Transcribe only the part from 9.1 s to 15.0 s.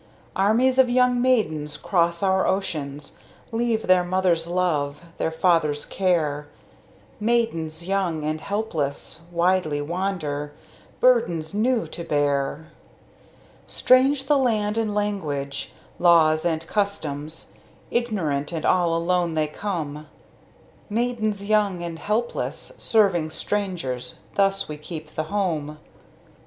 widely wander, Burdens new to bear. Strange the land and